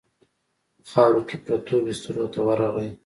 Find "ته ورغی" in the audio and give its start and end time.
2.33-2.89